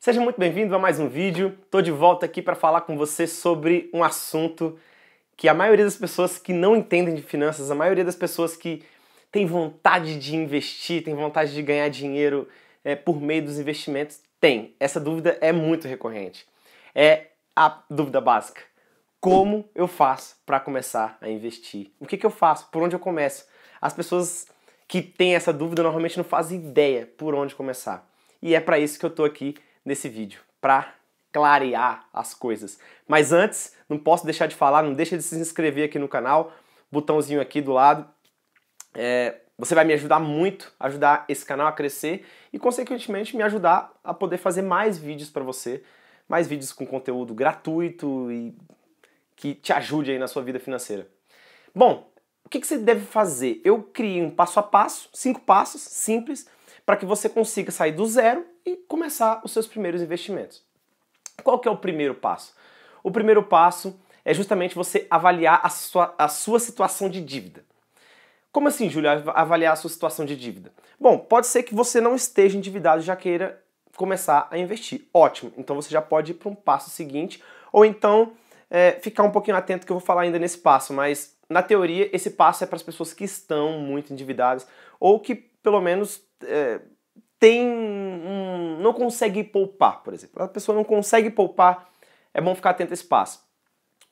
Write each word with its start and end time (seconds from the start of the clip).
Seja 0.00 0.20
muito 0.20 0.38
bem-vindo 0.38 0.76
a 0.76 0.78
mais 0.78 1.00
um 1.00 1.08
vídeo. 1.08 1.58
Estou 1.64 1.82
de 1.82 1.90
volta 1.90 2.24
aqui 2.24 2.40
para 2.40 2.54
falar 2.54 2.82
com 2.82 2.96
você 2.96 3.26
sobre 3.26 3.90
um 3.92 4.04
assunto 4.04 4.78
que 5.36 5.48
a 5.48 5.54
maioria 5.54 5.84
das 5.84 5.96
pessoas 5.96 6.38
que 6.38 6.52
não 6.52 6.76
entendem 6.76 7.16
de 7.16 7.20
finanças, 7.20 7.68
a 7.68 7.74
maioria 7.74 8.04
das 8.04 8.14
pessoas 8.14 8.56
que 8.56 8.84
tem 9.32 9.44
vontade 9.44 10.16
de 10.16 10.36
investir, 10.36 11.02
tem 11.02 11.16
vontade 11.16 11.52
de 11.52 11.60
ganhar 11.62 11.88
dinheiro 11.88 12.48
é, 12.84 12.94
por 12.94 13.20
meio 13.20 13.42
dos 13.42 13.58
investimentos, 13.58 14.20
tem. 14.40 14.72
Essa 14.78 15.00
dúvida 15.00 15.36
é 15.40 15.50
muito 15.50 15.88
recorrente. 15.88 16.46
É 16.94 17.26
a 17.56 17.82
dúvida 17.90 18.20
básica. 18.20 18.62
Como 19.20 19.68
eu 19.74 19.88
faço 19.88 20.36
para 20.46 20.60
começar 20.60 21.18
a 21.20 21.28
investir? 21.28 21.90
O 21.98 22.06
que, 22.06 22.16
que 22.16 22.24
eu 22.24 22.30
faço? 22.30 22.68
Por 22.70 22.84
onde 22.84 22.94
eu 22.94 23.00
começo? 23.00 23.48
As 23.80 23.92
pessoas 23.92 24.46
que 24.86 25.02
têm 25.02 25.34
essa 25.34 25.52
dúvida 25.52 25.82
normalmente 25.82 26.16
não 26.16 26.24
fazem 26.24 26.60
ideia 26.60 27.04
por 27.18 27.34
onde 27.34 27.56
começar. 27.56 28.08
E 28.40 28.54
é 28.54 28.60
para 28.60 28.78
isso 28.78 28.96
que 28.96 29.04
eu 29.04 29.10
estou 29.10 29.24
aqui 29.24 29.56
nesse 29.88 30.08
vídeo, 30.08 30.40
para 30.60 30.94
clarear 31.32 32.06
as 32.12 32.34
coisas. 32.34 32.78
Mas 33.06 33.32
antes, 33.32 33.74
não 33.88 33.98
posso 33.98 34.24
deixar 34.24 34.46
de 34.46 34.54
falar, 34.54 34.82
não 34.82 34.92
deixa 34.92 35.16
de 35.16 35.22
se 35.22 35.36
inscrever 35.36 35.86
aqui 35.86 35.98
no 35.98 36.06
canal, 36.06 36.52
botãozinho 36.92 37.40
aqui 37.40 37.60
do 37.60 37.72
lado. 37.72 38.06
É, 38.94 39.40
você 39.56 39.74
vai 39.74 39.84
me 39.84 39.94
ajudar 39.94 40.20
muito, 40.20 40.72
ajudar 40.78 41.24
esse 41.28 41.44
canal 41.44 41.66
a 41.66 41.72
crescer 41.72 42.26
e, 42.52 42.58
consequentemente, 42.58 43.34
me 43.34 43.42
ajudar 43.42 43.92
a 44.04 44.12
poder 44.12 44.36
fazer 44.36 44.62
mais 44.62 44.98
vídeos 44.98 45.30
para 45.30 45.42
você, 45.42 45.82
mais 46.28 46.46
vídeos 46.46 46.72
com 46.72 46.86
conteúdo 46.86 47.34
gratuito 47.34 48.30
e 48.30 48.54
que 49.34 49.54
te 49.54 49.72
ajude 49.72 50.10
aí 50.10 50.18
na 50.18 50.28
sua 50.28 50.42
vida 50.42 50.60
financeira. 50.60 51.08
Bom, 51.74 52.10
o 52.44 52.48
que, 52.48 52.60
que 52.60 52.66
você 52.66 52.76
deve 52.76 53.06
fazer? 53.06 53.60
Eu 53.64 53.82
criei 53.82 54.22
um 54.22 54.30
passo 54.30 54.60
a 54.60 54.62
passo, 54.62 55.08
cinco 55.14 55.40
passos 55.40 55.80
simples, 55.80 56.46
para 56.84 56.96
que 56.96 57.06
você 57.06 57.28
consiga 57.28 57.70
sair 57.70 57.92
do 57.92 58.04
zero 58.06 58.44
e 58.68 58.76
começar 58.88 59.40
os 59.44 59.52
seus 59.52 59.66
primeiros 59.66 60.02
investimentos. 60.02 60.62
Qual 61.42 61.58
que 61.58 61.68
é 61.68 61.70
o 61.70 61.76
primeiro 61.76 62.14
passo? 62.14 62.54
O 63.02 63.10
primeiro 63.10 63.42
passo 63.42 63.98
é 64.24 64.34
justamente 64.34 64.74
você 64.74 65.06
avaliar 65.08 65.60
a 65.62 65.68
sua, 65.68 66.14
a 66.18 66.28
sua 66.28 66.60
situação 66.60 67.08
de 67.08 67.20
dívida. 67.20 67.64
Como 68.52 68.68
assim, 68.68 68.90
Júlio, 68.90 69.10
avaliar 69.30 69.72
a 69.72 69.76
sua 69.76 69.90
situação 69.90 70.24
de 70.24 70.36
dívida? 70.36 70.72
Bom, 71.00 71.18
pode 71.18 71.46
ser 71.46 71.62
que 71.62 71.74
você 71.74 72.00
não 72.00 72.14
esteja 72.14 72.58
endividado 72.58 73.00
e 73.00 73.04
já 73.04 73.16
queira 73.16 73.62
começar 73.96 74.48
a 74.50 74.58
investir. 74.58 75.08
Ótimo, 75.14 75.52
então 75.56 75.76
você 75.76 75.90
já 75.90 76.02
pode 76.02 76.32
ir 76.32 76.34
para 76.34 76.48
um 76.48 76.54
passo 76.54 76.90
seguinte, 76.90 77.42
ou 77.72 77.84
então 77.84 78.32
é, 78.70 78.92
ficar 78.92 79.22
um 79.22 79.30
pouquinho 79.30 79.56
atento 79.56 79.86
que 79.86 79.92
eu 79.92 79.98
vou 79.98 80.04
falar 80.04 80.22
ainda 80.22 80.38
nesse 80.38 80.58
passo, 80.58 80.92
mas 80.92 81.36
na 81.48 81.62
teoria 81.62 82.10
esse 82.14 82.30
passo 82.30 82.64
é 82.64 82.66
para 82.66 82.76
as 82.76 82.82
pessoas 82.82 83.14
que 83.14 83.24
estão 83.24 83.78
muito 83.78 84.12
endividadas 84.12 84.66
ou 85.00 85.18
que 85.18 85.34
pelo 85.34 85.80
menos 85.80 86.22
é, 86.44 86.80
tem 87.38 87.66
um, 87.66 88.78
não 88.80 88.92
consegue 88.92 89.44
poupar, 89.44 90.02
por 90.02 90.12
exemplo. 90.12 90.42
A 90.42 90.48
pessoa 90.48 90.74
não 90.74 90.84
consegue 90.84 91.30
poupar, 91.30 91.88
é 92.34 92.40
bom 92.40 92.54
ficar 92.54 92.70
atento 92.70 92.92
a 92.92 92.94
esse 92.94 93.04
passo. 93.04 93.46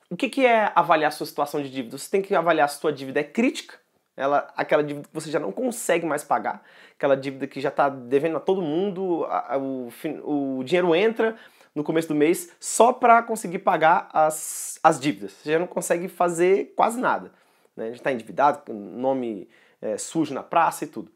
O 0.09 0.15
que, 0.15 0.29
que 0.29 0.45
é 0.45 0.71
avaliar 0.73 1.09
a 1.09 1.11
sua 1.11 1.25
situação 1.25 1.61
de 1.61 1.69
dívida? 1.69 1.97
Você 1.97 2.09
tem 2.09 2.21
que 2.21 2.33
avaliar 2.33 2.69
se 2.69 2.79
sua 2.79 2.93
dívida 2.93 3.19
é 3.19 3.23
crítica, 3.23 3.75
ela, 4.15 4.51
aquela 4.55 4.83
dívida 4.83 5.07
que 5.07 5.13
você 5.13 5.29
já 5.29 5.39
não 5.39 5.51
consegue 5.51 6.05
mais 6.05 6.23
pagar, 6.23 6.63
aquela 6.95 7.15
dívida 7.15 7.45
que 7.45 7.61
já 7.61 7.69
está 7.69 7.89
devendo 7.89 8.37
a 8.37 8.39
todo 8.39 8.61
mundo, 8.61 9.25
a, 9.25 9.55
a, 9.55 9.57
o, 9.57 9.89
o 10.23 10.63
dinheiro 10.63 10.95
entra 10.95 11.35
no 11.75 11.83
começo 11.83 12.07
do 12.07 12.15
mês 12.15 12.51
só 12.59 12.91
para 12.91 13.21
conseguir 13.21 13.59
pagar 13.59 14.09
as, 14.11 14.79
as 14.81 14.99
dívidas. 14.99 15.33
Você 15.33 15.51
já 15.51 15.59
não 15.59 15.67
consegue 15.67 16.07
fazer 16.07 16.73
quase 16.75 16.99
nada. 16.99 17.31
Né? 17.75 17.87
Gente 17.87 17.97
está 17.97 18.11
endividado, 18.11 18.73
nome 18.73 19.47
é, 19.79 19.97
sujo 19.97 20.33
na 20.33 20.41
praça 20.41 20.85
e 20.85 20.87
tudo. 20.87 21.11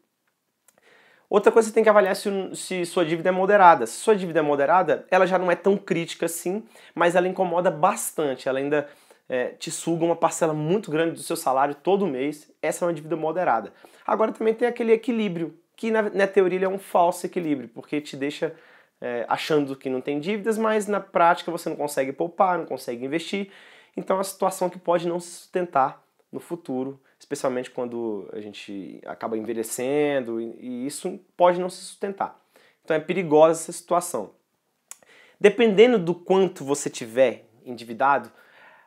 Outra 1.32 1.50
coisa 1.50 1.68
você 1.68 1.74
tem 1.74 1.82
que 1.82 1.88
avaliar 1.88 2.14
se, 2.14 2.28
se, 2.54 2.84
sua 2.84 3.06
dívida 3.06 3.30
é 3.30 3.32
moderada. 3.32 3.86
Se 3.86 3.94
sua 3.94 4.14
dívida 4.14 4.40
é 4.40 4.42
moderada, 4.42 5.06
ela 5.10 5.26
já 5.26 5.38
não 5.38 5.50
é 5.50 5.56
tão 5.56 5.78
crítica 5.78 6.26
assim, 6.26 6.62
mas 6.94 7.16
ela 7.16 7.26
incomoda 7.26 7.70
bastante. 7.70 8.50
Ela 8.50 8.58
ainda 8.58 8.86
é, 9.30 9.46
te 9.46 9.70
suga 9.70 10.04
uma 10.04 10.14
parcela 10.14 10.52
muito 10.52 10.90
grande 10.90 11.12
do 11.12 11.22
seu 11.22 11.34
salário 11.34 11.74
todo 11.74 12.06
mês. 12.06 12.52
Essa 12.60 12.84
é 12.84 12.88
uma 12.88 12.92
dívida 12.92 13.16
moderada. 13.16 13.72
Agora 14.06 14.30
também 14.30 14.52
tem 14.52 14.68
aquele 14.68 14.92
equilíbrio, 14.92 15.58
que 15.74 15.90
na, 15.90 16.02
na 16.02 16.26
teoria 16.26 16.66
é 16.66 16.68
um 16.68 16.78
falso 16.78 17.24
equilíbrio, 17.24 17.70
porque 17.70 17.98
te 18.02 18.14
deixa 18.14 18.54
é, 19.00 19.24
achando 19.26 19.74
que 19.74 19.88
não 19.88 20.02
tem 20.02 20.20
dívidas, 20.20 20.58
mas 20.58 20.86
na 20.86 21.00
prática 21.00 21.50
você 21.50 21.66
não 21.70 21.76
consegue 21.76 22.12
poupar, 22.12 22.58
não 22.58 22.66
consegue 22.66 23.06
investir. 23.06 23.50
Então 23.96 24.16
é 24.16 24.18
uma 24.18 24.24
situação 24.24 24.68
que 24.68 24.78
pode 24.78 25.08
não 25.08 25.18
se 25.18 25.30
sustentar 25.30 26.01
no 26.32 26.40
futuro 26.40 26.98
especialmente 27.22 27.70
quando 27.70 28.28
a 28.32 28.40
gente 28.40 29.00
acaba 29.06 29.38
envelhecendo 29.38 30.40
e 30.40 30.84
isso 30.84 31.20
pode 31.36 31.60
não 31.60 31.70
se 31.70 31.76
sustentar. 31.76 32.36
Então 32.84 32.96
é 32.96 33.00
perigosa 33.00 33.60
essa 33.60 33.72
situação. 33.72 34.32
Dependendo 35.38 36.00
do 36.00 36.16
quanto 36.16 36.64
você 36.64 36.90
tiver 36.90 37.48
endividado, 37.64 38.30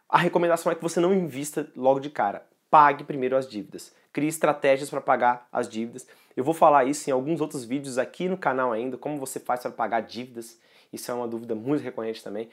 a 0.10 0.18
recomendação 0.18 0.70
é 0.70 0.76
que 0.76 0.82
você 0.82 1.00
não 1.00 1.14
invista 1.14 1.72
logo 1.78 2.02
de 2.02 2.10
cara. 2.10 2.46
Pague 2.70 3.06
primeiro 3.06 3.38
as 3.38 3.48
dívidas. 3.48 3.96
Crie 4.12 4.28
estratégias 4.28 4.90
para 4.90 5.00
pagar 5.00 5.48
as 5.50 5.70
dívidas. 5.70 6.06
Eu 6.36 6.44
vou 6.44 6.54
falar 6.54 6.84
isso 6.84 7.10
em 7.10 7.14
alguns 7.14 7.40
outros 7.40 7.64
vídeos 7.64 7.98
aqui 7.98 8.28
no 8.28 8.38
canal 8.38 8.74
ainda, 8.74 8.98
como 8.98 9.18
você 9.18 9.40
faz 9.40 9.62
para 9.62 9.72
pagar 9.72 10.02
dívidas. 10.02 10.60
Isso 10.92 11.10
é 11.10 11.14
uma 11.14 11.28
dúvida 11.28 11.56
muito 11.56 11.82
recorrente 11.82 12.22
também. 12.22 12.50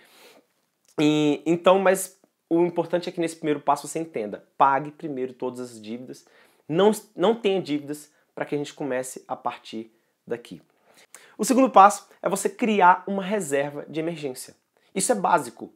E, 1.01 1.43
então, 1.45 1.81
mas 1.81 2.21
o 2.57 2.67
importante 2.67 3.09
é 3.09 3.13
que 3.13 3.21
nesse 3.21 3.37
primeiro 3.37 3.61
passo 3.61 3.89
você 3.89 3.99
entenda: 3.99 4.45
pague 4.59 4.91
primeiro 4.91 5.33
todas 5.33 5.61
as 5.61 5.81
dívidas, 5.81 6.27
não, 6.69 6.91
não 7.17 7.35
tenha 7.35 7.63
dívidas 7.63 8.11
para 8.35 8.45
que 8.45 8.55
a 8.55 8.59
gente 8.59 8.75
comece 8.75 9.25
a 9.27 9.35
partir 9.35 9.91
daqui. 10.27 10.61
O 11.39 11.45
segundo 11.45 11.71
passo 11.71 12.09
é 12.21 12.29
você 12.29 12.49
criar 12.49 13.05
uma 13.07 13.23
reserva 13.23 13.85
de 13.89 14.01
emergência. 14.01 14.55
Isso 14.95 15.11
é 15.11 15.15
básico. 15.15 15.73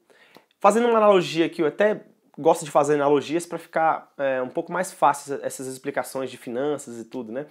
Fazendo 0.60 0.88
uma 0.88 0.98
analogia 0.98 1.46
aqui, 1.46 1.62
eu 1.62 1.66
até 1.66 2.02
gosto 2.38 2.64
de 2.64 2.70
fazer 2.70 2.94
analogias 2.94 3.46
para 3.46 3.58
ficar 3.58 4.12
é, 4.18 4.42
um 4.42 4.48
pouco 4.48 4.70
mais 4.70 4.92
fácil 4.92 5.38
essas 5.42 5.66
explicações 5.66 6.30
de 6.30 6.36
finanças 6.36 6.98
e 6.98 7.04
tudo, 7.04 7.32
né? 7.32 7.46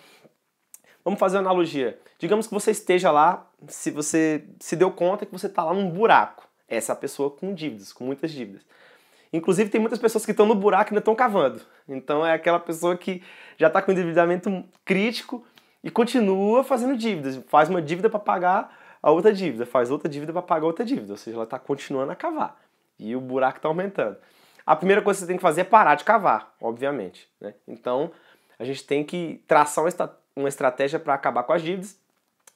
Vamos 1.04 1.20
fazer 1.20 1.38
uma 1.38 1.50
analogia. 1.50 2.00
Digamos 2.20 2.48
que 2.48 2.54
você 2.54 2.72
esteja 2.72 3.12
lá, 3.12 3.48
se 3.68 3.92
você 3.92 4.48
se 4.60 4.76
deu 4.76 4.92
conta 4.92 5.26
que 5.26 5.32
você 5.32 5.48
está 5.48 5.64
lá 5.64 5.74
num 5.74 5.90
buraco. 5.90 6.48
Essa 6.68 6.92
é 6.92 6.94
a 6.94 6.98
pessoa 6.98 7.30
com 7.30 7.54
dívidas, 7.54 7.94
com 7.94 8.04
muitas 8.04 8.32
dívidas. 8.32 8.64
Inclusive, 9.36 9.70
tem 9.70 9.82
muitas 9.82 10.00
pessoas 10.00 10.26
que 10.26 10.32
estão 10.32 10.46
no 10.46 10.56
buraco 10.56 10.90
e 10.90 10.94
ainda 10.94 11.00
estão 11.00 11.16
cavando. 11.16 11.62
Então, 11.88 12.26
é 12.26 12.34
aquela 12.34 12.60
pessoa 12.60 12.96
que 12.96 13.22
já 13.58 13.68
está 13.68 13.82
com 13.82 13.92
endividamento 13.92 14.64
crítico 14.84 15.46
e 15.84 15.92
continua 15.92 16.64
fazendo 16.64 16.96
dívidas. 16.98 17.42
Faz 17.48 17.70
uma 17.70 17.82
dívida 17.82 18.10
para 18.10 18.20
pagar 18.20 18.78
a 19.02 19.12
outra 19.12 19.34
dívida, 19.34 19.66
faz 19.66 19.92
outra 19.92 20.10
dívida 20.10 20.32
para 20.32 20.42
pagar 20.42 20.66
outra 20.66 20.86
dívida. 20.86 21.14
Ou 21.14 21.18
seja, 21.18 21.36
ela 21.38 21.44
está 21.44 21.60
continuando 21.60 22.12
a 22.12 22.16
cavar. 22.16 22.60
E 22.98 23.16
o 23.16 23.22
buraco 23.22 23.58
está 23.58 23.68
aumentando. 23.68 24.18
A 24.66 24.76
primeira 24.76 25.02
coisa 25.02 25.20
que 25.20 25.22
você 25.22 25.28
tem 25.28 25.38
que 25.38 25.42
fazer 25.44 25.62
é 25.62 25.66
parar 25.66 25.96
de 25.96 26.04
cavar, 26.04 26.56
obviamente. 26.60 27.30
Né? 27.40 27.54
Então, 27.68 28.12
a 28.58 28.64
gente 28.64 28.84
tem 28.84 29.04
que 29.04 29.44
traçar 29.48 29.86
uma 30.36 30.50
estratégia 30.50 30.98
para 30.98 31.14
acabar 31.14 31.44
com 31.44 31.54
as 31.54 31.62
dívidas. 31.62 32.00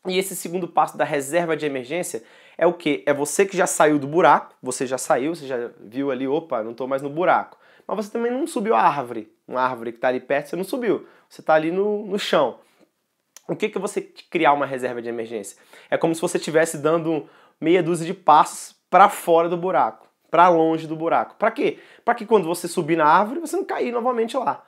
E 0.08 0.18
esse 0.18 0.36
segundo 0.36 0.68
passo 0.68 0.98
da 0.98 1.04
reserva 1.04 1.58
de 1.58 1.66
emergência 1.66 2.24
é 2.58 2.66
o 2.66 2.74
que? 2.74 3.04
É 3.06 3.14
você 3.14 3.46
que 3.46 3.58
já 3.58 3.68
saiu 3.68 4.00
do 4.00 4.08
buraco, 4.08 4.56
você 4.62 4.88
já 4.88 4.98
saiu, 4.98 5.36
você 5.36 5.46
já 5.46 5.70
viu 5.80 6.12
ali, 6.12 6.28
opa, 6.28 6.64
não 6.64 6.72
estou 6.72 6.88
mais 6.88 7.02
no 7.02 7.10
buraco. 7.10 7.58
Mas 7.86 8.06
você 8.06 8.12
também 8.12 8.32
não 8.32 8.46
subiu 8.48 8.76
a 8.76 8.82
árvore, 8.82 9.32
uma 9.48 9.62
árvore 9.62 9.92
que 9.92 9.98
está 9.98 10.08
ali 10.08 10.20
perto, 10.20 10.50
você 10.50 10.56
não 10.56 10.64
subiu, 10.64 11.08
você 11.28 11.42
está 11.42 11.56
ali 11.56 11.72
no, 11.72 12.06
no 12.06 12.20
chão. 12.20 12.60
O 13.48 13.56
que, 13.56 13.68
que 13.68 13.80
você 13.80 14.02
criar 14.02 14.54
uma 14.54 14.66
reserva 14.66 15.02
de 15.02 15.10
emergência? 15.10 15.58
É 15.90 15.98
como 15.98 16.14
se 16.14 16.22
você 16.22 16.38
estivesse 16.38 16.78
dando 16.78 17.28
meia 17.60 17.82
dúzia 17.82 18.06
de 18.06 18.14
passos 18.14 18.76
para 18.90 19.10
fora 19.10 19.50
do 19.50 19.58
buraco, 19.58 20.08
para 20.30 20.48
longe 20.50 20.86
do 20.86 20.96
buraco. 20.96 21.36
Para 21.36 21.50
quê? 21.50 21.80
Para 22.06 22.14
que 22.14 22.26
quando 22.26 22.46
você 22.46 22.68
subir 22.68 22.96
na 22.96 23.06
árvore, 23.06 23.40
você 23.40 23.56
não 23.56 23.66
cair 23.66 23.92
novamente 23.92 24.38
lá. 24.38 24.64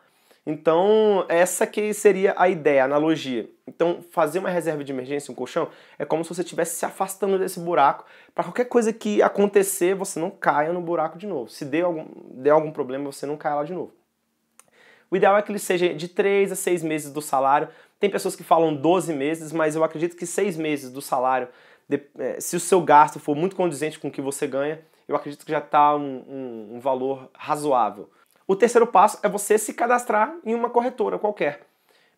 Então, 0.46 1.24
essa 1.30 1.68
que 1.68 1.94
seria 1.94 2.34
a 2.36 2.50
ideia, 2.50 2.82
a 2.82 2.86
analogia. 2.86 3.48
Então, 3.68 4.04
fazer 4.12 4.40
uma 4.40 4.50
reserva 4.50 4.84
de 4.84 4.92
emergência, 4.92 5.32
um 5.32 5.36
colchão, 5.36 5.70
é 6.00 6.06
como 6.06 6.24
se 6.24 6.34
você 6.34 6.42
estivesse 6.42 6.76
se 6.78 6.86
afastando 6.86 7.38
desse 7.38 7.60
buraco 7.60 8.06
para 8.34 8.44
qualquer 8.46 8.66
coisa 8.66 8.92
que 8.92 9.22
acontecer, 9.22 9.94
você 9.94 10.20
não 10.20 10.32
caia 10.32 10.74
no 10.74 10.82
buraco 10.82 11.18
de 11.18 11.28
novo. 11.28 11.50
Se 11.50 11.64
der 11.64 11.84
algum, 11.84 12.08
der 12.34 12.50
algum 12.52 12.72
problema, 12.72 13.12
você 13.12 13.26
não 13.26 13.38
caia 13.38 13.56
lá 13.56 13.64
de 13.64 13.74
novo. 13.74 13.94
O 15.12 15.16
ideal 15.16 15.38
é 15.38 15.42
que 15.42 15.52
ele 15.52 15.60
seja 15.60 15.94
de 15.94 16.08
3 16.08 16.54
a 16.54 16.56
6 16.56 16.82
meses 16.84 17.12
do 17.12 17.22
salário. 17.22 17.68
Tem 18.00 18.10
pessoas 18.10 18.36
que 18.36 18.44
falam 18.44 18.74
12 18.74 19.14
meses, 19.14 19.52
mas 19.52 19.76
eu 19.76 19.84
acredito 19.84 20.16
que 20.16 20.26
6 20.26 20.58
meses 20.58 20.90
do 20.90 21.02
salário, 21.02 21.50
é, 22.18 22.40
se 22.40 22.56
o 22.56 22.60
seu 22.60 22.82
gasto 22.82 23.20
for 23.20 23.36
muito 23.36 23.56
condizente 23.56 24.00
com 24.00 24.08
o 24.08 24.12
que 24.12 24.22
você 24.22 24.48
ganha, 24.48 24.82
eu 25.08 25.16
acredito 25.16 25.46
que 25.46 25.52
já 25.52 25.60
está 25.60 25.96
um, 25.96 26.24
um, 26.28 26.76
um 26.76 26.80
valor 26.80 27.30
razoável. 27.34 28.10
O 28.52 28.56
terceiro 28.58 28.86
passo 28.86 29.18
é 29.24 29.30
você 29.30 29.58
se 29.58 29.74
cadastrar 29.74 30.36
em 30.46 30.54
uma 30.54 30.70
corretora 30.70 31.18
qualquer. 31.18 31.62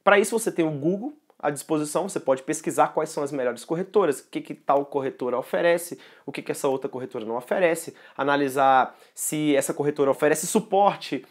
Para 0.04 0.18
isso 0.18 0.32
você 0.32 0.52
tem 0.52 0.66
o 0.66 0.72
Google 0.72 1.14
à 1.38 1.52
disposição, 1.52 2.10
você 2.10 2.20
pode 2.20 2.42
pesquisar 2.42 2.88
quais 2.88 3.12
são 3.12 3.24
as 3.24 3.32
melhores 3.32 3.64
corretoras, 3.64 4.22
o 4.22 4.30
que, 4.32 4.42
que 4.42 4.56
tal 4.56 4.84
corretora 4.84 5.38
oferece, 5.38 6.00
o 6.26 6.32
que, 6.32 6.42
que 6.42 6.52
essa 6.52 6.68
outra 6.68 6.90
corretora 6.90 7.24
não 7.24 7.38
oferece, 7.38 7.96
analisar 8.18 8.98
se 9.14 9.56
essa 9.56 9.76
corretora 9.76 10.10
oferece 10.10 10.48
suporte 10.48 11.24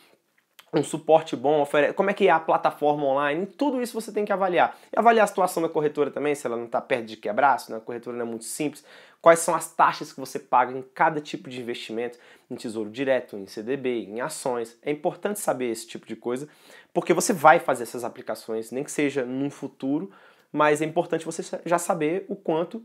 um 0.75 0.83
suporte 0.83 1.37
bom, 1.37 1.67
como 1.95 2.11
é 2.11 2.15
que 2.15 2.27
é 2.27 2.31
a 2.31 2.41
plataforma 2.41 3.05
online, 3.05 3.45
tudo 3.47 3.83
isso 3.83 3.93
você 3.93 4.11
tem 4.11 4.25
que 4.25 4.33
avaliar. 4.33 4.77
E 4.91 4.99
avaliar 4.99 5.25
a 5.25 5.27
situação 5.27 5.63
da 5.63 5.69
corretora 5.69 6.11
também, 6.11 6.35
se 6.35 6.47
ela 6.47 6.57
não 6.57 6.65
está 6.65 6.81
perto 6.81 7.05
de 7.05 7.17
quebrar, 7.19 7.59
se 7.59 7.73
a 7.75 7.81
corretora 7.81 8.17
não 8.17 8.25
é 8.25 8.29
muito 8.29 8.45
simples, 8.45 8.83
quais 9.21 9.41
são 9.41 9.55
as 9.55 9.71
taxas 9.71 10.13
que 10.13 10.19
você 10.19 10.39
paga 10.39 10.73
em 10.73 10.81
cada 10.81 11.21
tipo 11.21 11.51
de 11.51 11.61
investimento, 11.61 12.19
em 12.51 12.57
tesouro 12.57 12.89
direto, 12.91 13.37
em 13.37 13.47
CDB, 13.47 14.07
em 14.07 14.21
ações. 14.23 14.79
É 14.83 14.91
importante 14.91 15.41
saber 15.41 15.71
esse 15.71 15.87
tipo 15.87 16.07
de 16.07 16.17
coisa, 16.17 16.49
porque 16.95 17.13
você 17.13 17.35
vai 17.35 17.59
fazer 17.59 17.83
essas 17.83 18.03
aplicações, 18.03 18.71
nem 18.71 18.83
que 18.83 18.91
seja 18.91 19.27
num 19.27 19.51
futuro, 19.51 20.11
mas 20.51 20.81
é 20.81 20.87
importante 20.87 21.27
você 21.27 21.43
já 21.67 21.79
saber 21.79 22.25
o 22.29 22.37
quanto 22.37 22.83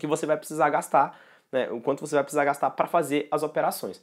que 0.00 0.06
você 0.06 0.26
vai 0.26 0.36
precisar 0.36 0.68
gastar, 0.68 1.16
né, 1.52 1.70
o 1.70 1.80
quanto 1.80 2.00
você 2.00 2.16
vai 2.16 2.24
precisar 2.24 2.44
gastar 2.44 2.70
para 2.70 2.88
fazer 2.88 3.28
as 3.30 3.44
operações. 3.44 4.02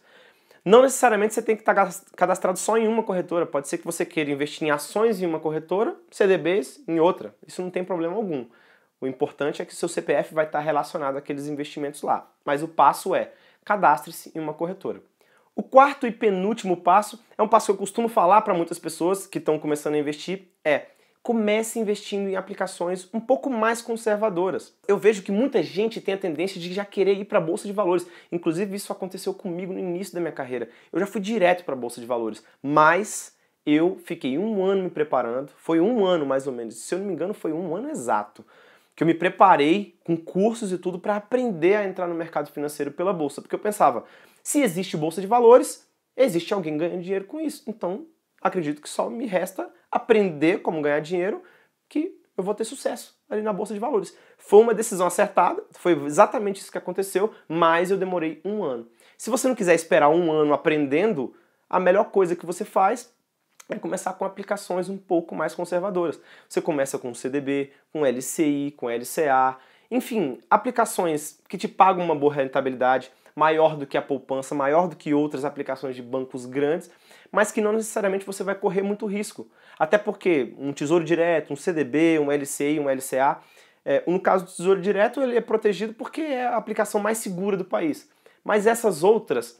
Não 0.63 0.83
necessariamente 0.83 1.33
você 1.33 1.41
tem 1.41 1.55
que 1.55 1.63
estar 1.63 1.73
tá 1.73 1.91
cadastrado 2.15 2.59
só 2.59 2.77
em 2.77 2.87
uma 2.87 3.01
corretora. 3.01 3.45
Pode 3.45 3.67
ser 3.67 3.79
que 3.79 3.85
você 3.85 4.05
queira 4.05 4.29
investir 4.29 4.67
em 4.67 4.71
ações 4.71 5.21
em 5.21 5.25
uma 5.25 5.39
corretora, 5.39 5.95
CDBs 6.11 6.83
em 6.87 6.99
outra. 6.99 7.35
Isso 7.47 7.61
não 7.61 7.71
tem 7.71 7.83
problema 7.83 8.15
algum. 8.15 8.45
O 8.99 9.07
importante 9.07 9.61
é 9.61 9.65
que 9.65 9.75
seu 9.75 9.89
CPF 9.89 10.35
vai 10.35 10.45
estar 10.45 10.59
relacionado 10.59 11.17
àqueles 11.17 11.47
investimentos 11.47 12.03
lá. 12.03 12.29
Mas 12.45 12.61
o 12.61 12.67
passo 12.67 13.15
é 13.15 13.31
cadastre-se 13.65 14.31
em 14.35 14.39
uma 14.39 14.53
corretora. 14.53 15.01
O 15.55 15.63
quarto 15.63 16.05
e 16.05 16.11
penúltimo 16.11 16.77
passo 16.77 17.19
é 17.37 17.41
um 17.41 17.47
passo 17.47 17.67
que 17.67 17.71
eu 17.71 17.77
costumo 17.77 18.07
falar 18.07 18.41
para 18.41 18.53
muitas 18.53 18.77
pessoas 18.77 19.25
que 19.25 19.39
estão 19.39 19.57
começando 19.57 19.95
a 19.95 19.97
investir 19.97 20.47
é 20.63 20.85
comece 21.23 21.79
investindo 21.79 22.27
em 22.27 22.35
aplicações 22.35 23.07
um 23.13 23.19
pouco 23.19 23.49
mais 23.49 23.81
conservadoras. 23.81 24.75
Eu 24.87 24.97
vejo 24.97 25.21
que 25.21 25.31
muita 25.31 25.61
gente 25.61 26.01
tem 26.01 26.15
a 26.15 26.17
tendência 26.17 26.59
de 26.59 26.73
já 26.73 26.83
querer 26.83 27.17
ir 27.17 27.25
para 27.25 27.37
a 27.37 27.41
bolsa 27.41 27.67
de 27.67 27.73
valores. 27.73 28.07
Inclusive 28.31 28.75
isso 28.75 28.91
aconteceu 28.91 29.33
comigo 29.33 29.71
no 29.71 29.79
início 29.79 30.13
da 30.13 30.19
minha 30.19 30.31
carreira. 30.31 30.69
Eu 30.91 30.99
já 30.99 31.05
fui 31.05 31.21
direto 31.21 31.63
para 31.63 31.75
a 31.75 31.77
bolsa 31.77 32.01
de 32.01 32.07
valores, 32.07 32.43
mas 32.61 33.35
eu 33.65 33.99
fiquei 34.03 34.37
um 34.37 34.63
ano 34.63 34.83
me 34.83 34.89
preparando. 34.89 35.51
Foi 35.57 35.79
um 35.79 36.03
ano 36.03 36.25
mais 36.25 36.47
ou 36.47 36.53
menos. 36.53 36.75
Se 36.75 36.95
eu 36.95 36.99
não 36.99 37.05
me 37.05 37.13
engano, 37.13 37.33
foi 37.33 37.53
um 37.53 37.75
ano 37.75 37.89
exato 37.89 38.43
que 38.95 39.03
eu 39.03 39.07
me 39.07 39.13
preparei 39.13 39.97
com 40.03 40.17
cursos 40.17 40.71
e 40.71 40.77
tudo 40.77 40.99
para 40.99 41.15
aprender 41.15 41.75
a 41.75 41.87
entrar 41.87 42.07
no 42.07 42.15
mercado 42.15 42.51
financeiro 42.51 42.91
pela 42.91 43.13
bolsa, 43.13 43.41
porque 43.41 43.55
eu 43.55 43.59
pensava, 43.59 44.03
se 44.43 44.61
existe 44.61 44.97
bolsa 44.97 45.21
de 45.21 45.27
valores, 45.27 45.87
existe 46.15 46.53
alguém 46.53 46.77
ganhando 46.77 47.01
dinheiro 47.01 47.25
com 47.25 47.39
isso. 47.39 47.63
Então, 47.67 48.05
acredito 48.41 48.81
que 48.81 48.89
só 48.89 49.09
me 49.09 49.25
resta 49.25 49.67
aprender 49.91 50.61
como 50.61 50.81
ganhar 50.81 51.01
dinheiro, 51.01 51.43
que 51.89 52.15
eu 52.37 52.43
vou 52.43 52.55
ter 52.55 52.63
sucesso 52.63 53.19
ali 53.29 53.41
na 53.41 53.53
bolsa 53.53 53.73
de 53.73 53.79
valores. 53.79 54.15
Foi 54.37 54.61
uma 54.61 54.73
decisão 54.73 55.07
acertada, 55.07 55.63
foi 55.71 55.93
exatamente 56.05 56.61
isso 56.61 56.71
que 56.71 56.77
aconteceu, 56.77 57.33
mas 57.47 57.91
eu 57.91 57.97
demorei 57.97 58.41
um 58.43 58.63
ano. 58.63 58.87
Se 59.17 59.29
você 59.29 59.47
não 59.47 59.55
quiser 59.55 59.75
esperar 59.75 60.09
um 60.09 60.31
ano 60.31 60.53
aprendendo, 60.53 61.35
a 61.69 61.79
melhor 61.79 62.05
coisa 62.05 62.35
que 62.35 62.45
você 62.45 62.65
faz 62.65 63.13
é 63.69 63.75
começar 63.77 64.13
com 64.13 64.25
aplicações 64.25 64.89
um 64.89 64.97
pouco 64.97 65.35
mais 65.35 65.55
conservadoras. 65.55 66.19
Você 66.49 66.61
começa 66.61 66.97
com 66.97 67.13
CDB, 67.13 67.71
com 67.93 68.05
LCI, 68.05 68.73
com 68.75 68.89
LCA, 68.89 69.57
enfim, 69.89 70.41
aplicações 70.49 71.39
que 71.47 71.57
te 71.57 71.67
pagam 71.67 72.03
uma 72.03 72.15
boa 72.15 72.33
rentabilidade, 72.33 73.11
maior 73.35 73.75
do 73.75 73.85
que 73.85 73.97
a 73.97 74.01
poupança, 74.01 74.53
maior 74.53 74.87
do 74.87 74.95
que 74.95 75.13
outras 75.13 75.45
aplicações 75.45 75.95
de 75.95 76.01
bancos 76.01 76.45
grandes, 76.45 76.89
mas 77.31 77.51
que 77.51 77.61
não 77.61 77.73
necessariamente 77.73 78.25
você 78.25 78.43
vai 78.43 78.55
correr 78.55 78.81
muito 78.81 79.05
risco. 79.05 79.49
Até 79.79 79.97
porque 79.97 80.53
um 80.57 80.73
tesouro 80.73 81.03
direto, 81.03 81.53
um 81.53 81.55
CDB, 81.55 82.19
um 82.19 82.31
LCI, 82.31 82.79
um 82.79 82.89
LCA, 82.89 83.39
é, 83.83 84.03
no 84.05 84.19
caso 84.19 84.45
do 84.45 84.51
tesouro 84.51 84.81
direto, 84.81 85.21
ele 85.21 85.37
é 85.37 85.41
protegido 85.41 85.93
porque 85.93 86.21
é 86.21 86.45
a 86.45 86.57
aplicação 86.57 87.01
mais 87.01 87.17
segura 87.17 87.57
do 87.57 87.65
país. 87.65 88.09
Mas 88.43 88.67
essas 88.67 89.03
outras, 89.03 89.59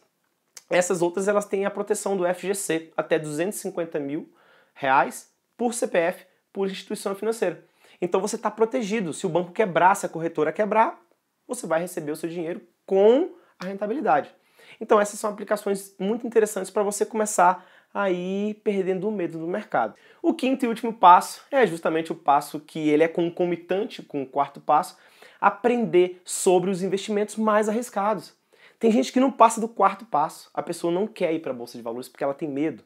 essas 0.69 1.01
outras 1.01 1.27
elas 1.27 1.45
têm 1.45 1.65
a 1.65 1.71
proteção 1.71 2.15
do 2.15 2.25
FGC, 2.25 2.91
até 2.95 3.17
250 3.17 4.00
mil 4.00 4.31
reais 4.74 5.31
por 5.57 5.74
CPF, 5.74 6.25
por 6.51 6.69
instituição 6.69 7.15
financeira. 7.15 7.63
Então 8.01 8.19
você 8.19 8.35
está 8.35 8.50
protegido. 8.50 9.13
Se 9.13 9.25
o 9.25 9.29
banco 9.29 9.51
quebrar, 9.51 9.95
se 9.95 10.06
a 10.06 10.09
corretora 10.09 10.51
quebrar, 10.51 11.00
você 11.47 11.67
vai 11.67 11.81
receber 11.81 12.12
o 12.12 12.15
seu 12.15 12.29
dinheiro 12.29 12.62
com 12.85 13.31
a 13.61 13.65
rentabilidade. 13.65 14.33
Então 14.79 14.99
essas 14.99 15.19
são 15.19 15.29
aplicações 15.29 15.95
muito 15.99 16.25
interessantes 16.25 16.71
para 16.71 16.83
você 16.83 17.05
começar 17.05 17.65
a 17.93 18.09
ir 18.09 18.55
perdendo 18.63 19.07
o 19.07 19.11
medo 19.11 19.37
do 19.37 19.47
mercado. 19.47 19.95
O 20.21 20.33
quinto 20.33 20.65
e 20.65 20.67
último 20.67 20.93
passo 20.93 21.43
é 21.51 21.65
justamente 21.67 22.11
o 22.11 22.15
passo 22.15 22.59
que 22.59 22.89
ele 22.89 23.03
é 23.03 23.07
concomitante 23.07 24.01
com 24.01 24.23
o 24.23 24.25
quarto 24.25 24.61
passo, 24.61 24.97
aprender 25.39 26.21
sobre 26.23 26.69
os 26.69 26.81
investimentos 26.81 27.35
mais 27.35 27.67
arriscados. 27.67 28.33
Tem 28.79 28.91
gente 28.91 29.11
que 29.11 29.19
não 29.19 29.31
passa 29.31 29.61
do 29.61 29.67
quarto 29.67 30.05
passo. 30.05 30.49
A 30.53 30.63
pessoa 30.63 30.91
não 30.91 31.05
quer 31.05 31.33
ir 31.33 31.39
para 31.39 31.51
a 31.51 31.55
bolsa 31.55 31.77
de 31.77 31.83
valores 31.83 32.09
porque 32.09 32.23
ela 32.23 32.33
tem 32.33 32.47
medo. 32.47 32.83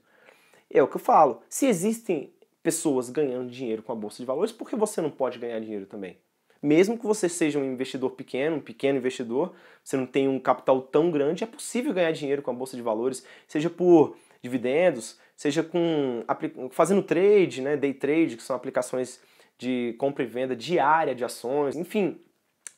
É 0.69 0.81
o 0.81 0.87
que 0.87 0.97
eu 0.97 0.99
falo. 0.99 1.41
Se 1.47 1.67
existem 1.67 2.33
pessoas 2.61 3.09
ganhando 3.09 3.49
dinheiro 3.49 3.83
com 3.83 3.91
a 3.91 3.95
bolsa 3.95 4.17
de 4.17 4.25
valores, 4.25 4.51
por 4.51 4.69
que 4.69 4.75
você 4.75 4.99
não 4.99 5.11
pode 5.11 5.39
ganhar 5.39 5.59
dinheiro 5.59 5.85
também? 5.85 6.17
Mesmo 6.65 6.97
que 6.97 7.05
você 7.05 7.29
seja 7.29 7.59
um 7.59 7.63
investidor 7.63 8.09
pequeno, 8.09 8.55
um 8.55 8.59
pequeno 8.59 8.97
investidor, 8.97 9.53
você 9.83 9.95
não 9.95 10.07
tem 10.07 10.27
um 10.27 10.39
capital 10.39 10.81
tão 10.81 11.11
grande, 11.11 11.43
é 11.43 11.47
possível 11.47 11.93
ganhar 11.93 12.11
dinheiro 12.11 12.41
com 12.41 12.49
a 12.49 12.53
bolsa 12.55 12.75
de 12.75 12.81
valores, 12.81 13.23
seja 13.47 13.69
por 13.69 14.17
dividendos, 14.41 15.19
seja 15.37 15.61
com 15.61 16.25
fazendo 16.71 17.03
trade, 17.03 17.61
né, 17.61 17.77
day 17.77 17.93
trade, 17.93 18.35
que 18.35 18.41
são 18.41 18.55
aplicações 18.55 19.21
de 19.59 19.93
compra 19.99 20.23
e 20.23 20.25
venda 20.25 20.55
diária 20.55 21.13
de 21.13 21.23
ações, 21.23 21.75
enfim, 21.75 22.19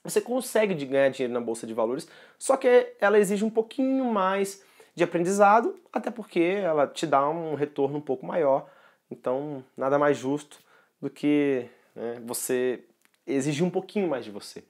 você 0.04 0.20
consegue 0.20 0.74
ganhar 0.86 1.08
dinheiro 1.08 1.34
na 1.34 1.40
bolsa 1.40 1.66
de 1.66 1.74
valores, 1.74 2.10
só 2.38 2.58
que 2.58 2.94
ela 3.00 3.18
exige 3.18 3.46
um 3.46 3.50
pouquinho 3.50 4.04
mais 4.04 4.62
de 4.94 5.04
aprendizado, 5.06 5.80
até 5.94 6.12
porque 6.12 6.42
ela 6.42 6.88
te 6.88 7.08
dá 7.08 7.30
um 7.30 7.56
retorno 7.56 8.00
um 8.00 8.02
pouco 8.02 8.26
maior. 8.26 8.70
Então, 9.10 9.64
nada 9.78 9.98
mais 9.98 10.18
justo 10.18 10.60
do 11.02 11.10
que 11.10 11.70
né, 11.96 12.22
você 12.26 12.84
exigir 13.28 13.66
um 13.66 13.70
pouquinho 13.70 14.08
mais 14.08 14.26
de 14.26 14.32
você. 14.32 14.64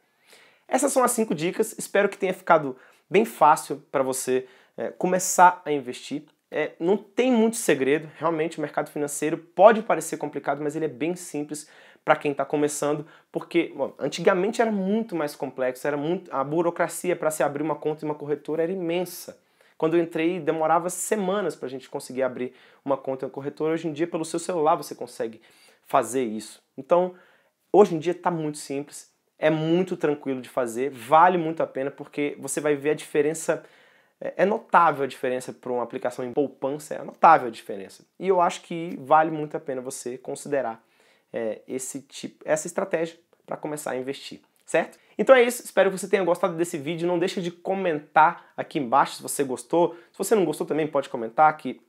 Essas 0.68 0.92
são 0.92 1.04
as 1.04 1.12
cinco 1.12 1.34
dicas. 1.34 1.76
Espero 1.78 2.10
que 2.10 2.18
tenha 2.18 2.34
ficado 2.34 2.76
bem 3.10 3.24
fácil 3.24 3.84
para 3.92 4.04
você 4.04 4.48
é, 4.76 4.90
começar 4.90 5.62
a 5.66 5.72
investir. 5.72 6.24
É, 6.50 6.74
não 6.80 6.96
tem 6.96 7.32
muito 7.32 7.58
segredo, 7.58 8.10
realmente 8.18 8.58
o 8.58 8.62
mercado 8.62 8.90
financeiro 8.90 9.38
pode 9.38 9.82
parecer 9.82 10.16
complicado, 10.16 10.64
mas 10.64 10.78
ele 10.78 10.86
é 10.86 10.90
bem 10.90 11.14
simples 11.14 11.68
para 12.06 12.16
quem 12.16 12.32
está 12.32 12.46
começando, 12.46 13.06
porque 13.34 13.74
bom, 13.76 13.94
antigamente 14.00 14.62
era 14.62 14.72
muito 14.72 15.14
mais 15.14 15.36
complexo, 15.36 15.86
era 15.86 15.98
muito 15.98 16.34
a 16.34 16.42
burocracia 16.42 17.18
para 17.18 17.30
se 17.30 17.44
abrir 17.44 17.62
uma 17.62 17.76
conta 17.76 18.06
em 18.06 18.08
uma 18.08 18.16
corretora 18.16 18.64
era 18.64 18.72
imensa. 18.72 19.38
Quando 19.78 19.98
eu 19.98 20.02
entrei, 20.02 20.40
demorava 20.40 20.90
semanas 20.90 21.54
para 21.54 21.68
a 21.68 21.70
gente 21.70 21.90
conseguir 21.90 22.24
abrir 22.24 22.54
uma 22.84 22.96
conta 22.96 23.26
em 23.26 23.28
uma 23.28 23.34
corretora. 23.34 23.74
Hoje 23.74 23.90
em 23.90 23.94
dia, 23.94 24.08
pelo 24.08 24.24
seu 24.24 24.40
celular, 24.40 24.76
você 24.76 24.96
consegue 24.96 25.42
fazer 25.86 26.24
isso. 26.24 26.64
Então, 26.78 27.14
Hoje 27.80 27.94
em 27.94 28.00
dia 28.00 28.14
está 28.14 28.32
muito 28.32 28.58
simples, 28.58 29.14
é 29.38 29.52
muito 29.52 29.96
tranquilo 29.96 30.42
de 30.42 30.50
fazer, 30.50 30.90
vale 30.90 31.38
muito 31.38 31.62
a 31.62 31.68
pena 31.68 31.92
porque 31.92 32.36
você 32.40 32.60
vai 32.60 32.76
ver 32.76 32.90
a 32.90 32.94
diferença. 32.96 33.64
É, 34.20 34.34
é 34.38 34.46
notável 34.46 35.04
a 35.04 35.08
diferença 35.08 35.54
para 35.54 35.72
uma 35.72 35.84
aplicação 35.84 36.26
em 36.26 36.34
poupança, 36.34 36.96
é 36.96 37.04
notável 37.04 37.50
a 37.50 37.52
diferença. 37.52 38.04
E 38.20 38.28
eu 38.28 38.42
acho 38.42 38.62
que 38.64 38.98
vale 39.00 39.30
muito 39.30 39.56
a 39.56 39.60
pena 39.60 39.80
você 39.80 40.18
considerar 40.18 40.84
é, 41.32 41.62
esse 41.68 42.02
tipo, 42.02 42.44
essa 42.48 42.66
estratégia 42.66 43.16
para 43.46 43.56
começar 43.56 43.92
a 43.92 43.96
investir, 43.96 44.42
certo? 44.66 44.98
Então 45.16 45.36
é 45.36 45.44
isso, 45.44 45.64
espero 45.64 45.92
que 45.92 46.00
você 46.00 46.08
tenha 46.08 46.24
gostado 46.24 46.56
desse 46.56 46.80
vídeo. 46.80 47.08
Não 47.08 47.20
deixe 47.20 47.44
de 47.44 47.52
comentar 47.52 48.54
aqui 48.58 48.80
embaixo 48.80 49.18
se 49.18 49.22
você 49.22 49.44
gostou. 49.44 49.96
Se 50.12 50.18
você 50.18 50.34
não 50.34 50.46
gostou 50.46 50.66
também 50.66 50.88
pode 50.88 51.10
comentar 51.10 51.56
que 51.56 51.80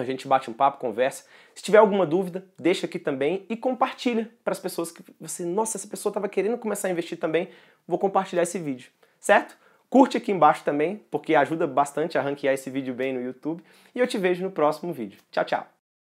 a 0.00 0.04
gente 0.04 0.26
bate 0.26 0.50
um 0.50 0.52
papo, 0.52 0.78
conversa. 0.78 1.24
Se 1.54 1.62
tiver 1.62 1.78
alguma 1.78 2.06
dúvida, 2.06 2.44
deixa 2.58 2.86
aqui 2.86 2.98
também 2.98 3.46
e 3.48 3.56
compartilha 3.56 4.30
para 4.44 4.52
as 4.52 4.58
pessoas 4.58 4.90
que 4.90 5.02
você, 5.20 5.44
nossa, 5.44 5.76
essa 5.76 5.88
pessoa 5.88 6.10
estava 6.10 6.28
querendo 6.28 6.58
começar 6.58 6.88
a 6.88 6.90
investir 6.90 7.18
também, 7.18 7.48
vou 7.86 7.98
compartilhar 7.98 8.42
esse 8.42 8.58
vídeo, 8.58 8.90
certo? 9.18 9.56
Curte 9.88 10.16
aqui 10.16 10.32
embaixo 10.32 10.64
também, 10.64 11.04
porque 11.10 11.34
ajuda 11.34 11.66
bastante 11.66 12.18
a 12.18 12.22
ranquear 12.22 12.54
esse 12.54 12.68
vídeo 12.70 12.92
bem 12.92 13.12
no 13.12 13.20
YouTube. 13.20 13.62
E 13.94 14.00
eu 14.00 14.06
te 14.06 14.18
vejo 14.18 14.42
no 14.42 14.50
próximo 14.50 14.92
vídeo. 14.92 15.20
Tchau, 15.30 15.44
tchau! 15.44 15.75